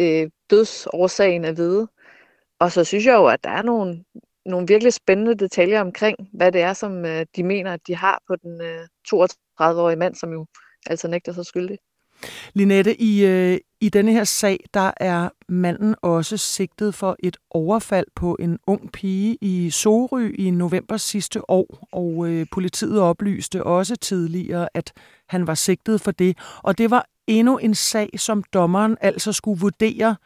øh, 0.00 0.30
dødsårsagen 0.50 1.44
at 1.44 1.56
vide. 1.56 1.88
Og 2.58 2.72
så 2.72 2.84
synes 2.84 3.06
jeg 3.06 3.14
jo, 3.14 3.26
at 3.26 3.44
der 3.44 3.50
er 3.50 3.62
nogle, 3.62 4.04
nogle 4.46 4.66
virkelig 4.66 4.92
spændende 4.92 5.34
detaljer 5.34 5.80
omkring, 5.80 6.16
hvad 6.32 6.52
det 6.52 6.60
er, 6.60 6.72
som 6.72 7.04
øh, 7.04 7.26
de 7.36 7.44
mener, 7.44 7.72
at 7.72 7.86
de 7.86 7.96
har 7.96 8.22
på 8.26 8.36
den 8.36 8.60
øh, 8.60 8.88
32-årige 9.08 9.96
mand, 9.96 10.14
som 10.14 10.32
jo 10.32 10.46
altså 10.86 11.08
nægter 11.08 11.32
sig 11.32 11.46
skyldig. 11.46 11.78
Linette, 12.54 13.00
i, 13.00 13.24
øh, 13.24 13.58
i 13.80 13.88
denne 13.88 14.12
her 14.12 14.24
sag, 14.24 14.64
der 14.74 14.90
er 14.96 15.28
manden 15.48 15.94
også 16.02 16.36
sigtet 16.36 16.94
for 16.94 17.16
et 17.18 17.36
overfald 17.50 18.06
på 18.16 18.36
en 18.40 18.58
ung 18.66 18.92
pige 18.92 19.38
i 19.40 19.70
Sorø 19.70 20.30
i 20.38 20.50
november 20.50 20.96
sidste 20.96 21.50
år, 21.50 21.88
og 21.92 22.28
øh, 22.28 22.46
politiet 22.50 23.00
oplyste 23.00 23.64
også 23.64 23.96
tidligere, 23.96 24.68
at 24.74 24.92
han 25.28 25.46
var 25.46 25.54
sigtet 25.54 26.00
for 26.00 26.10
det. 26.10 26.38
Og 26.62 26.78
det 26.78 26.90
var 26.90 27.06
endnu 27.26 27.58
en 27.58 27.74
sag, 27.74 28.10
som 28.16 28.42
dommeren 28.42 28.96
altså 29.00 29.32
skulle 29.32 29.60
vurdere 29.60 30.16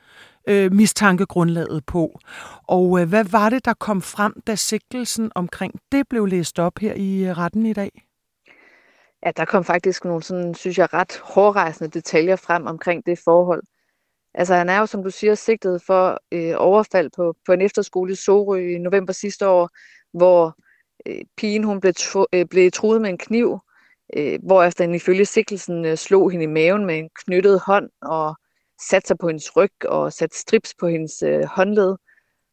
øh, 0.48 0.72
mistankegrundlaget 0.72 1.84
på. 1.86 2.20
Og 2.62 3.00
øh, 3.00 3.08
hvad 3.08 3.24
var 3.24 3.50
det, 3.50 3.64
der 3.64 3.74
kom 3.74 4.02
frem, 4.02 4.32
da 4.46 4.54
sigtelsen 4.54 5.32
omkring 5.34 5.74
det 5.92 6.08
blev 6.08 6.26
læst 6.26 6.58
op 6.58 6.78
her 6.78 6.94
i 6.94 7.24
øh, 7.24 7.38
retten 7.38 7.66
i 7.66 7.72
dag? 7.72 8.07
Ja, 9.26 9.30
der 9.36 9.44
kom 9.44 9.64
faktisk 9.64 10.04
nogle, 10.04 10.22
sådan, 10.22 10.54
synes 10.54 10.78
jeg, 10.78 10.94
ret 10.94 11.20
hårdrejsende 11.24 11.90
detaljer 11.90 12.36
frem 12.36 12.66
omkring 12.66 13.06
det 13.06 13.18
forhold. 13.24 13.62
Altså 14.34 14.54
han 14.54 14.68
er 14.68 14.78
jo, 14.78 14.86
som 14.86 15.02
du 15.02 15.10
siger, 15.10 15.34
sigtet 15.34 15.82
for 15.82 16.20
øh, 16.32 16.54
overfald 16.56 17.10
på, 17.16 17.34
på 17.46 17.52
en 17.52 17.60
efterskole 17.60 18.12
i 18.12 18.16
Sorø 18.16 18.74
i 18.74 18.78
november 18.78 19.12
sidste 19.12 19.48
år, 19.48 19.70
hvor 20.12 20.54
øh, 21.06 21.20
pigen 21.36 21.64
hun 21.64 21.80
blev, 21.80 21.94
tru, 21.96 22.26
øh, 22.32 22.46
blev 22.46 22.70
truet 22.70 23.02
med 23.02 23.10
en 23.10 23.18
kniv, 23.18 23.58
øh, 24.16 24.38
efter 24.66 24.80
han 24.80 24.94
ifølge 24.94 25.24
sigtelsen 25.24 25.84
øh, 25.84 25.96
slog 25.96 26.30
hende 26.30 26.44
i 26.44 26.46
maven 26.46 26.86
med 26.86 26.98
en 26.98 27.10
knyttet 27.24 27.60
hånd 27.66 27.90
og 28.02 28.36
satte 28.90 29.06
sig 29.06 29.18
på 29.18 29.26
hendes 29.28 29.56
ryg 29.56 29.84
og 29.84 30.12
satte 30.12 30.38
strips 30.38 30.74
på 30.80 30.88
hendes 30.88 31.22
øh, 31.22 31.44
håndled. 31.44 31.96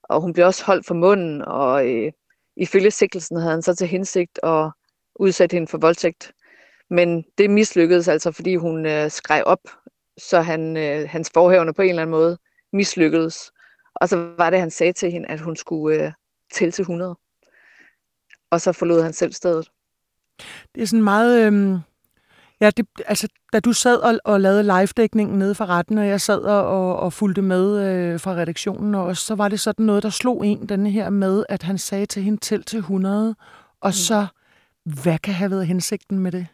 Og 0.04 0.22
hun 0.22 0.34
blev 0.34 0.46
også 0.46 0.66
holdt 0.66 0.86
for 0.86 0.96
munden, 0.96 1.42
og 1.42 1.94
øh, 1.94 2.12
ifølge 2.58 2.92
sigtelsen 2.92 3.38
havde 3.38 3.52
han 3.52 3.62
så 3.62 3.76
til 3.76 3.88
hensigt 3.88 4.40
at 4.44 4.72
udsætte 5.16 5.54
hende 5.54 5.68
for 5.68 5.78
voldtægt. 5.78 6.32
Men 6.90 7.26
det 7.38 7.50
mislykkedes 7.50 8.08
altså, 8.08 8.32
fordi 8.32 8.56
hun 8.56 8.86
øh, 8.86 9.12
skreg 9.12 9.44
op, 9.46 9.60
så 10.18 10.42
han, 10.42 10.78
øh, 10.78 11.10
hans 11.10 11.32
forhævne 11.34 11.74
på 11.74 11.82
en 11.82 11.90
eller 11.90 12.02
anden 12.02 12.12
måde 12.12 12.38
mislykkedes. 12.74 13.52
Og 13.96 14.10
så 14.10 14.34
var 14.38 14.50
det, 14.50 14.60
han 14.60 14.72
sagde 14.72 14.94
til 14.94 15.12
hende, 15.12 15.28
at 15.28 15.40
hun 15.40 15.56
skulle 15.56 16.06
øh, 16.06 16.12
tælle 16.54 16.72
til 16.72 16.82
100. 16.82 17.16
og 18.52 18.62
så 18.62 18.72
forlod 18.72 19.02
han 19.02 19.14
selv 19.14 19.34
stedet. 19.34 19.70
Det 20.76 20.84
er 20.84 20.88
sådan 20.88 21.04
meget... 21.04 21.54
Øh... 21.54 21.80
Ja, 22.60 22.70
det, 22.70 22.88
altså, 23.06 23.28
da 23.54 23.60
du 23.60 23.74
sad 23.74 23.98
og, 23.98 24.20
og 24.24 24.42
lavede 24.42 24.64
live-dækningen 24.64 25.40
nede 25.40 25.56
fra 25.56 25.66
retten, 25.66 25.98
og 25.98 26.08
jeg 26.08 26.22
sad 26.22 26.40
og, 26.40 27.00
og 27.00 27.14
fulgte 27.14 27.42
med 27.42 27.84
øh, 27.86 28.20
fra 28.20 28.32
redaktionen 28.32 28.96
også, 28.96 29.26
så 29.26 29.36
var 29.36 29.48
det 29.48 29.60
sådan 29.60 29.86
noget, 29.86 30.04
der 30.04 30.10
slog 30.10 30.46
en, 30.46 30.70
denne 30.70 30.92
her 30.92 31.10
med, 31.10 31.46
at 31.50 31.64
han 31.64 31.78
sagde 31.78 32.06
til 32.06 32.24
hende 32.24 32.40
til 32.40 32.64
til 32.64 32.80
100, 32.80 33.36
og 33.82 33.90
mm. 33.90 33.92
så, 33.92 34.28
hvad 34.84 35.20
kan 35.20 35.34
have 35.34 35.52
været 35.52 35.68
hensigten 35.68 36.20
med 36.20 36.32
det? 36.32 36.48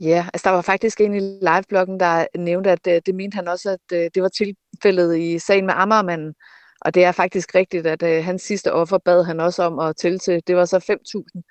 Ja, 0.00 0.26
altså 0.34 0.48
der 0.48 0.54
var 0.54 0.62
faktisk 0.62 1.00
en 1.00 1.14
i 1.14 1.20
livebloggen, 1.20 2.00
der 2.00 2.26
nævnte, 2.38 2.70
at 2.70 2.84
det, 2.84 3.06
det 3.06 3.14
mente 3.14 3.34
han 3.34 3.48
også, 3.48 3.70
at 3.70 3.96
øh, 3.96 4.10
det 4.14 4.22
var 4.22 4.28
tilfældet 4.28 5.18
i 5.18 5.38
sagen 5.38 5.66
med 5.66 5.74
Ammermanden. 5.76 6.34
Og 6.80 6.94
det 6.94 7.04
er 7.04 7.12
faktisk 7.12 7.54
rigtigt, 7.54 7.86
at 7.86 8.02
øh, 8.02 8.24
hans 8.24 8.42
sidste 8.42 8.72
offer 8.72 8.98
bad 8.98 9.24
han 9.24 9.40
også 9.40 9.62
om 9.62 9.78
at 9.78 9.96
tælle 9.96 10.18
til. 10.18 10.42
Det 10.46 10.56
var 10.56 10.64
så 10.64 10.78
5.000, 11.36 11.42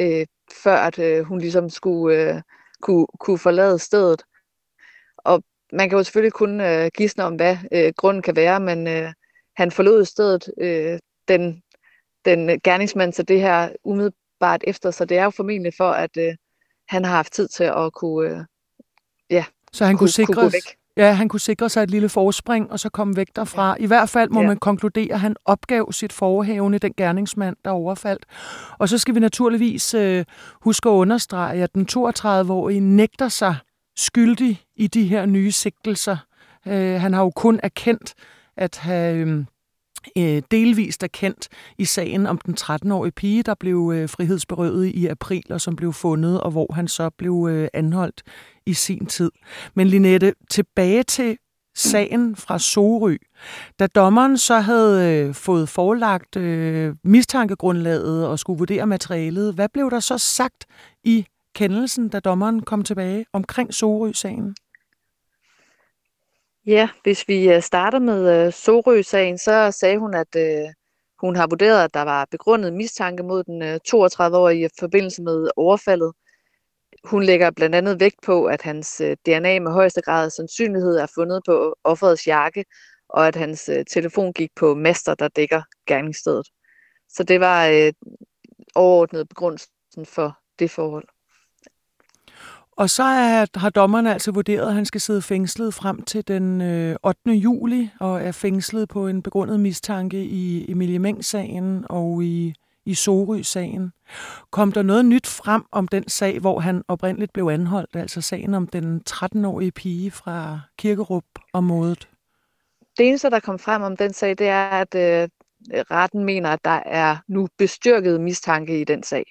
øh, 0.00 0.26
før 0.64 0.76
at 0.76 0.98
øh, 0.98 1.24
hun 1.24 1.38
ligesom 1.38 1.70
skulle 1.70 2.34
øh, 2.34 2.42
kunne, 2.82 3.06
kunne 3.20 3.38
forlade 3.38 3.78
stedet. 3.78 4.22
Og 5.18 5.42
man 5.72 5.88
kan 5.88 5.98
jo 5.98 6.04
selvfølgelig 6.04 6.32
kun 6.32 6.60
øh, 6.60 6.90
gisne 6.96 7.24
om, 7.24 7.34
hvad 7.34 7.56
øh, 7.72 7.92
grunden 7.96 8.22
kan 8.22 8.36
være, 8.36 8.60
men 8.60 8.86
øh, 8.88 9.12
han 9.56 9.70
forlod 9.70 10.04
stedet 10.04 10.50
øh, 10.60 10.98
den, 11.28 11.62
den 12.24 12.60
gerningsmand 12.60 13.12
så 13.12 13.22
det 13.22 13.40
her 13.40 13.68
umiddelbart 13.84 14.64
efter, 14.66 14.90
så 14.90 15.04
det 15.04 15.18
er 15.18 15.24
jo 15.24 15.30
formentlig 15.30 15.72
for, 15.76 15.90
at 15.90 16.16
øh, 16.16 16.34
han 16.88 17.04
har 17.04 17.16
haft 17.16 17.32
tid 17.32 17.48
til 17.48 17.64
at 17.64 17.92
kunne, 17.92 18.30
øh, 18.30 18.44
ja, 19.30 19.44
så 19.72 19.84
han 19.84 19.94
kunne, 19.94 19.98
kunne, 19.98 20.08
sikre, 20.08 20.34
kunne 20.34 20.52
væk. 20.52 20.76
Ja, 20.96 21.12
han 21.12 21.28
kunne 21.28 21.40
sikre 21.40 21.68
sig 21.68 21.82
et 21.82 21.90
lille 21.90 22.08
forspring, 22.08 22.72
og 22.72 22.80
så 22.80 22.88
komme 22.88 23.16
væk 23.16 23.28
derfra. 23.36 23.68
Ja. 23.78 23.84
I 23.84 23.86
hvert 23.86 24.08
fald 24.08 24.30
må 24.30 24.40
ja. 24.40 24.46
man 24.46 24.56
konkludere, 24.56 25.12
at 25.12 25.20
han 25.20 25.36
opgav 25.44 25.92
sit 25.92 26.12
forhævne, 26.12 26.78
den 26.78 26.92
gerningsmand, 26.96 27.56
der 27.64 27.70
overfaldt. 27.70 28.26
Og 28.78 28.88
så 28.88 28.98
skal 28.98 29.14
vi 29.14 29.20
naturligvis 29.20 29.94
øh, 29.94 30.24
huske 30.60 30.88
at 30.88 30.92
understrege, 30.92 31.62
at 31.62 31.74
den 31.74 31.86
32-årige 31.90 32.80
nægter 32.80 33.28
sig 33.28 33.56
skyldig 33.96 34.62
i 34.76 34.86
de 34.86 35.06
her 35.06 35.26
nye 35.26 35.52
sigtelser. 35.52 36.16
Øh, 36.66 37.00
han 37.00 37.12
har 37.12 37.22
jo 37.22 37.30
kun 37.30 37.60
erkendt 37.62 38.14
at 38.56 38.76
have... 38.76 39.16
Øh, 39.16 39.44
øh, 40.18 40.42
delvist 40.50 41.02
erkendt 41.02 41.48
i 41.78 41.84
sagen 41.84 42.26
om 42.26 42.38
den 42.38 42.54
13-årige 42.60 43.12
pige, 43.12 43.42
der 43.42 43.54
blev 43.54 43.92
øh, 43.94 44.08
frihedsberøvet 44.08 44.86
i 44.86 45.06
april, 45.06 45.42
og 45.50 45.60
som 45.60 45.76
blev 45.76 45.92
fundet, 45.92 46.40
og 46.40 46.50
hvor 46.50 46.72
han 46.72 46.88
så 46.88 47.10
blev 47.10 47.48
øh, 47.50 47.68
anholdt 47.72 48.22
i 48.66 48.74
sin 48.74 49.06
tid. 49.06 49.30
Men 49.74 49.86
Linette, 49.86 50.34
tilbage 50.50 51.02
til 51.02 51.36
sagen 51.74 52.36
fra 52.36 52.58
Sorø. 52.58 53.16
Da 53.78 53.86
dommeren 53.86 54.38
så 54.38 54.60
havde 54.60 55.12
øh, 55.12 55.34
fået 55.34 55.68
forelagt 55.68 56.36
øh, 56.36 56.94
mistankegrundlaget 57.04 58.26
og 58.26 58.38
skulle 58.38 58.58
vurdere 58.58 58.86
materialet, 58.86 59.54
hvad 59.54 59.68
blev 59.68 59.90
der 59.90 60.00
så 60.00 60.18
sagt 60.18 60.66
i 61.04 61.26
kendelsen, 61.54 62.08
da 62.08 62.20
dommeren 62.20 62.62
kom 62.62 62.82
tilbage 62.82 63.26
omkring 63.32 63.74
Sorø-sagen? 63.74 64.54
Ja, 66.66 66.88
hvis 67.02 67.28
vi 67.28 67.52
øh, 67.52 67.62
starter 67.62 67.98
med 67.98 68.46
øh, 68.46 68.52
Sorø-sagen, 68.52 69.38
så 69.38 69.70
sagde 69.70 69.98
hun, 69.98 70.14
at 70.14 70.36
øh, 70.36 70.68
hun 71.20 71.36
har 71.36 71.46
vurderet, 71.46 71.84
at 71.84 71.94
der 71.94 72.02
var 72.02 72.26
begrundet 72.30 72.72
mistanke 72.72 73.22
mod 73.22 73.44
den 73.44 73.62
øh, 73.62 73.74
32-årige 73.88 74.66
i 74.66 74.68
forbindelse 74.80 75.22
med 75.22 75.50
overfaldet. 75.56 76.12
Hun 77.04 77.22
lægger 77.22 77.50
blandt 77.50 77.74
andet 77.76 78.00
vægt 78.00 78.22
på, 78.22 78.44
at 78.44 78.62
hans 78.62 79.02
DNA 79.26 79.58
med 79.58 79.72
højeste 79.72 80.02
grad 80.02 80.24
af 80.24 80.32
sandsynlighed 80.32 80.96
er 80.96 81.06
fundet 81.14 81.42
på 81.46 81.76
offerets 81.84 82.26
jakke, 82.26 82.64
og 83.08 83.28
at 83.28 83.36
hans 83.36 83.70
telefon 83.90 84.32
gik 84.32 84.50
på 84.56 84.74
master, 84.74 85.14
der 85.14 85.28
dækker 85.28 85.62
gerningsstedet. 85.86 86.46
Så 87.08 87.24
det 87.24 87.40
var 87.40 87.66
øh, 87.66 87.92
overordnet 88.74 89.28
begrundelsen 89.28 90.06
for 90.06 90.38
det 90.58 90.70
forhold. 90.70 91.13
Og 92.76 92.90
så 92.90 93.02
er, 93.02 93.58
har 93.58 93.70
dommerne 93.70 94.12
altså 94.12 94.32
vurderet, 94.32 94.68
at 94.68 94.74
han 94.74 94.84
skal 94.84 95.00
sidde 95.00 95.22
fængslet 95.22 95.74
frem 95.74 96.02
til 96.02 96.28
den 96.28 96.60
øh, 96.60 96.96
8. 97.02 97.30
juli, 97.30 97.90
og 98.00 98.22
er 98.22 98.32
fængslet 98.32 98.88
på 98.88 99.08
en 99.08 99.22
begrundet 99.22 99.60
mistanke 99.60 100.24
i 100.24 100.70
Emilie 100.70 100.98
Meng-sagen 100.98 101.84
og 101.88 102.24
i, 102.24 102.54
i 102.84 102.94
Sorø-sagen. 102.94 103.92
Kom 104.50 104.72
der 104.72 104.82
noget 104.82 105.04
nyt 105.04 105.26
frem 105.26 105.64
om 105.72 105.88
den 105.88 106.08
sag, 106.08 106.40
hvor 106.40 106.60
han 106.60 106.82
oprindeligt 106.88 107.32
blev 107.32 107.48
anholdt, 107.48 107.96
altså 107.96 108.20
sagen 108.20 108.54
om 108.54 108.66
den 108.66 109.02
13-årige 109.10 109.72
pige 109.72 110.10
fra 110.10 110.60
Kirkerup-området? 110.78 112.08
Det 112.98 113.08
eneste, 113.08 113.30
der 113.30 113.40
kom 113.40 113.58
frem 113.58 113.82
om 113.82 113.96
den 113.96 114.12
sag, 114.12 114.38
det 114.38 114.48
er, 114.48 114.68
at 114.68 114.94
øh, 114.94 115.28
retten 115.90 116.24
mener, 116.24 116.50
at 116.50 116.64
der 116.64 116.80
er 116.86 117.16
nu 117.28 117.48
bestyrket 117.58 118.20
mistanke 118.20 118.80
i 118.80 118.84
den 118.84 119.02
sag. 119.02 119.24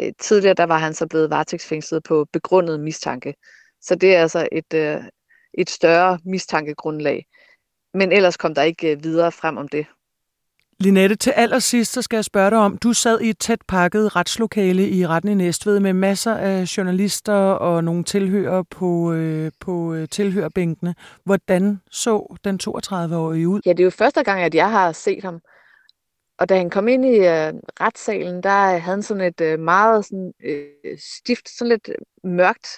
Øh, 0.00 0.12
tidligere 0.20 0.54
der 0.54 0.66
var 0.66 0.78
han 0.78 0.94
så 0.94 1.06
blevet 1.06 1.30
varetægtsfængslet 1.30 2.02
på 2.02 2.26
begrundet 2.32 2.80
mistanke. 2.80 3.34
Så 3.80 3.94
det 3.94 4.16
er 4.16 4.22
altså 4.22 4.48
et, 4.52 4.74
øh, 4.74 5.02
et 5.54 5.70
større 5.70 6.18
mistankegrundlag. 6.24 7.26
Men 7.94 8.12
ellers 8.12 8.36
kom 8.36 8.54
der 8.54 8.62
ikke 8.62 8.92
øh, 8.92 9.04
videre 9.04 9.32
frem 9.32 9.56
om 9.56 9.68
det. 9.68 9.86
Linette, 10.80 11.16
til 11.16 11.30
allersidst 11.30 11.92
så 11.92 12.02
skal 12.02 12.16
jeg 12.16 12.24
spørge 12.24 12.50
dig 12.50 12.58
om, 12.58 12.78
du 12.78 12.92
sad 12.92 13.20
i 13.20 13.28
et 13.28 13.38
tæt 13.38 13.58
pakket 13.68 14.16
retslokale 14.16 14.88
i 14.88 15.06
retten 15.06 15.30
i 15.30 15.34
Næstved 15.34 15.80
med 15.80 15.92
masser 15.92 16.34
af 16.34 16.76
journalister 16.76 17.32
og 17.34 17.84
nogle 17.84 18.04
tilhører 18.04 18.62
på, 18.62 19.12
øh, 19.12 19.50
på 19.60 19.96
tilhørbænkene. 20.10 20.94
Hvordan 21.24 21.80
så 21.90 22.36
den 22.44 22.60
32-årige 22.68 23.48
ud? 23.48 23.60
Ja, 23.66 23.70
det 23.70 23.80
er 23.80 23.84
jo 23.84 23.90
første 23.90 24.22
gang, 24.22 24.42
at 24.42 24.54
jeg 24.54 24.70
har 24.70 24.92
set 24.92 25.24
ham. 25.24 25.40
Og 26.40 26.48
da 26.48 26.56
han 26.56 26.70
kom 26.70 26.88
ind 26.88 27.04
i 27.04 27.16
øh, 27.16 27.52
retssalen, 27.80 28.42
der 28.42 28.64
øh, 28.64 28.68
havde 28.68 28.80
han 28.80 29.02
sådan 29.02 29.24
et 29.24 29.40
øh, 29.40 29.58
meget 29.58 30.04
sådan, 30.04 30.32
øh, 30.44 30.98
stift, 30.98 31.48
sådan 31.48 31.68
lidt 31.68 31.88
øh, 31.88 32.30
mørkt, 32.30 32.68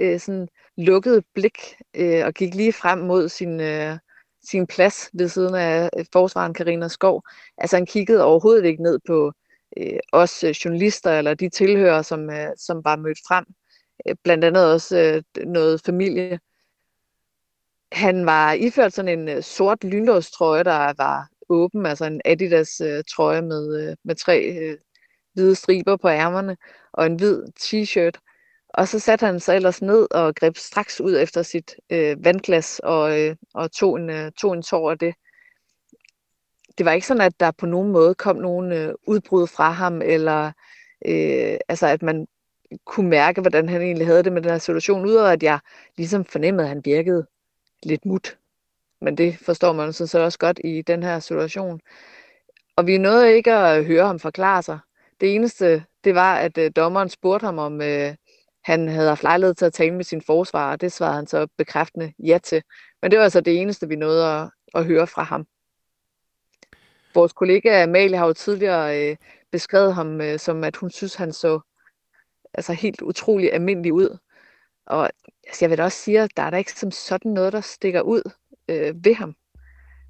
øh, 0.00 0.20
sådan 0.20 0.48
lukket 0.76 1.24
blik, 1.34 1.58
øh, 1.96 2.26
og 2.26 2.34
gik 2.34 2.54
lige 2.54 2.72
frem 2.72 2.98
mod 2.98 3.28
sin, 3.28 3.60
øh, 3.60 3.98
sin 4.44 4.66
plads 4.66 5.10
ved 5.12 5.28
siden 5.28 5.54
af 5.54 5.90
øh, 5.98 6.04
forsvaren 6.12 6.54
Karina 6.54 6.88
Skov. 6.88 7.22
Altså 7.58 7.76
han 7.76 7.86
kiggede 7.86 8.24
overhovedet 8.24 8.64
ikke 8.64 8.82
ned 8.82 8.98
på 9.06 9.32
øh, 9.76 9.98
os 10.12 10.44
journalister 10.64 11.18
eller 11.18 11.34
de 11.34 11.48
tilhører, 11.48 12.02
som, 12.02 12.30
øh, 12.30 12.48
som 12.56 12.84
var 12.84 12.96
mødt 12.96 13.18
frem. 13.28 13.44
Blandt 14.24 14.44
andet 14.44 14.72
også 14.72 14.98
øh, 14.98 15.46
noget 15.46 15.80
familie. 15.86 16.38
Han 17.92 18.26
var 18.26 18.52
iført 18.52 18.92
sådan 18.92 19.28
en 19.28 19.42
sort 19.42 19.84
lynlåstrøje, 19.84 20.64
der 20.64 20.92
var 20.96 21.28
åben, 21.48 21.86
altså 21.86 22.04
en 22.04 22.20
Adidas 22.24 22.80
øh, 22.80 23.04
trøje 23.04 23.42
med, 23.42 23.88
øh, 23.88 23.96
med 24.04 24.14
tre 24.14 24.42
øh, 24.42 24.78
hvide 25.32 25.54
striber 25.54 25.96
på 25.96 26.08
ærmerne 26.08 26.56
og 26.92 27.06
en 27.06 27.16
hvid 27.16 27.42
t-shirt. 27.60 28.20
Og 28.68 28.88
så 28.88 28.98
satte 28.98 29.26
han 29.26 29.40
sig 29.40 29.56
ellers 29.56 29.82
ned 29.82 30.06
og 30.10 30.34
greb 30.34 30.56
straks 30.56 31.00
ud 31.00 31.16
efter 31.16 31.42
sit 31.42 31.76
øh, 31.90 32.24
vandglas 32.24 32.80
og, 32.84 33.20
øh, 33.20 33.36
og 33.54 33.72
tog, 33.72 33.96
en, 33.96 34.10
øh, 34.10 34.32
tog 34.32 34.52
en 34.52 34.62
tår 34.62 34.90
af 34.90 34.98
det. 34.98 35.14
Det 36.78 36.86
var 36.86 36.92
ikke 36.92 37.06
sådan, 37.06 37.20
at 37.20 37.40
der 37.40 37.50
på 37.50 37.66
nogen 37.66 37.92
måde 37.92 38.14
kom 38.14 38.36
nogen 38.36 38.72
øh, 38.72 38.94
udbrud 39.06 39.46
fra 39.46 39.70
ham, 39.70 40.02
eller 40.02 40.52
øh, 41.06 41.56
altså 41.68 41.86
at 41.86 42.02
man 42.02 42.26
kunne 42.84 43.08
mærke, 43.08 43.40
hvordan 43.40 43.68
han 43.68 43.82
egentlig 43.82 44.06
havde 44.06 44.22
det 44.22 44.32
med 44.32 44.42
den 44.42 44.50
her 44.50 44.58
situation, 44.58 45.06
udover 45.06 45.28
at 45.28 45.42
jeg 45.42 45.58
ligesom 45.96 46.24
fornemmede, 46.24 46.64
at 46.64 46.68
han 46.68 46.84
virkede 46.84 47.26
lidt 47.82 48.06
mut. 48.06 48.38
Men 49.04 49.18
det 49.18 49.38
forstår 49.38 49.72
man 49.72 49.92
så, 49.92 50.06
så 50.06 50.18
også 50.18 50.38
godt 50.38 50.60
i 50.64 50.82
den 50.82 51.02
her 51.02 51.18
situation. 51.18 51.80
Og 52.76 52.86
vi 52.86 52.98
nåede 52.98 53.36
ikke 53.36 53.52
at 53.52 53.84
høre 53.84 54.06
ham 54.06 54.18
forklare 54.18 54.62
sig. 54.62 54.78
Det 55.20 55.34
eneste, 55.34 55.84
det 56.04 56.14
var, 56.14 56.36
at 56.36 56.58
øh, 56.58 56.70
dommeren 56.76 57.08
spurgte 57.08 57.44
ham, 57.44 57.58
om 57.58 57.82
øh, 57.82 58.14
han 58.64 58.88
havde 58.88 59.08
haft 59.08 59.22
lejlighed 59.22 59.54
til 59.54 59.64
at 59.64 59.72
tale 59.72 59.94
med 59.94 60.04
sin 60.04 60.22
forsvar, 60.22 60.72
og 60.72 60.80
det 60.80 60.92
svarede 60.92 61.16
han 61.16 61.26
så 61.26 61.46
bekræftende 61.58 62.12
ja 62.18 62.38
til. 62.42 62.62
Men 63.02 63.10
det 63.10 63.18
var 63.18 63.24
altså 63.24 63.40
det 63.40 63.60
eneste, 63.60 63.88
vi 63.88 63.96
nåede 63.96 64.26
at, 64.26 64.50
at 64.74 64.84
høre 64.84 65.06
fra 65.06 65.22
ham. 65.22 65.46
Vores 67.14 67.32
kollega 67.32 67.82
Amalie 67.82 68.16
har 68.16 68.26
jo 68.26 68.32
tidligere 68.32 69.10
øh, 69.10 69.16
beskrevet 69.52 69.94
ham 69.94 70.20
øh, 70.20 70.38
som, 70.38 70.64
at 70.64 70.76
hun 70.76 70.90
synes, 70.90 71.14
han 71.14 71.32
så 71.32 71.60
altså 72.54 72.72
helt 72.72 73.02
utrolig 73.02 73.52
almindelig 73.52 73.92
ud. 73.92 74.18
Og 74.86 75.10
altså, 75.46 75.64
jeg 75.64 75.70
vil 75.70 75.78
da 75.78 75.84
også 75.84 75.98
sige, 75.98 76.20
at 76.20 76.36
der 76.36 76.42
er 76.42 76.50
der 76.50 76.58
ikke 76.58 76.72
som 76.72 76.90
sådan 76.90 77.32
noget, 77.32 77.52
der 77.52 77.60
stikker 77.60 78.00
ud 78.00 78.22
øh, 78.68 78.94
ved 79.04 79.14
ham. 79.14 79.34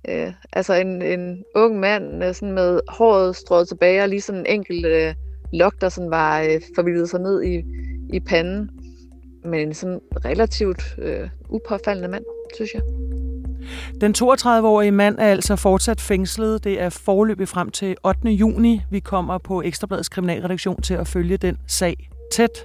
Øh, 0.08 0.32
altså 0.52 0.74
en, 0.74 1.02
en 1.02 1.44
ung 1.54 1.80
mand 1.80 2.24
øh, 2.24 2.34
sådan 2.34 2.54
med 2.54 2.80
håret 2.88 3.36
strået 3.36 3.68
tilbage 3.68 4.02
og 4.02 4.08
lige 4.08 4.20
sådan 4.20 4.40
en 4.40 4.46
enkelt 4.46 4.86
øh, 4.86 5.14
lok, 5.52 5.74
der 5.80 5.88
sådan 5.88 6.10
var 6.10 6.40
øh, 6.40 6.60
forvildet 6.74 7.10
sig 7.10 7.20
ned 7.20 7.42
i, 7.42 7.62
i 8.12 8.20
panden. 8.20 8.70
Men 9.44 9.68
en 9.68 9.74
sådan 9.74 10.00
relativt 10.24 10.82
øh, 10.98 11.28
upåfaldende 11.48 12.08
mand, 12.08 12.24
synes 12.54 12.74
jeg. 12.74 12.82
Den 14.00 14.14
32-årige 14.18 14.92
mand 14.92 15.18
er 15.18 15.30
altså 15.30 15.56
fortsat 15.56 16.00
fængslet. 16.00 16.64
Det 16.64 16.80
er 16.80 16.88
forløbig 16.88 17.48
frem 17.48 17.70
til 17.70 17.96
8. 18.04 18.28
juni. 18.28 18.82
Vi 18.90 19.00
kommer 19.00 19.38
på 19.38 19.62
Ekstrabladets 19.62 20.08
kriminalredaktion 20.08 20.82
til 20.82 20.94
at 20.94 21.08
følge 21.08 21.36
den 21.36 21.56
sag 21.66 22.08
tæt. 22.32 22.64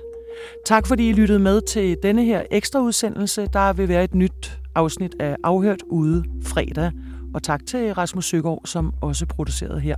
Tak 0.66 0.88
fordi 0.88 1.10
I 1.10 1.14
lyttede 1.14 1.40
med 1.40 1.62
til 1.62 1.98
denne 2.04 2.26
her 2.26 2.44
ekstra 2.52 2.80
udsendelse. 2.80 3.48
Der 3.54 3.74
vil 3.74 3.90
være 3.90 4.04
et 4.04 4.16
nyt 4.16 4.59
afsnit 4.76 5.16
af 5.20 5.36
Afhørt 5.44 5.82
ude 5.90 6.24
fredag. 6.44 6.92
Og 7.34 7.44
tak 7.44 7.66
til 7.66 7.94
Rasmus 7.94 8.26
Søgaard, 8.26 8.62
som 8.66 8.94
også 9.02 9.26
producerede 9.26 9.80
her. 9.80 9.96